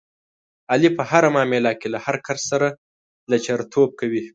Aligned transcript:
علي 0.71 0.89
په 0.97 1.03
هره 1.09 1.29
معامله 1.35 1.71
کې 1.79 1.87
له 1.93 1.99
هر 2.05 2.15
کس 2.25 2.39
سره 2.51 2.67
لچرتوب 3.31 3.89
کوي. 3.99 4.23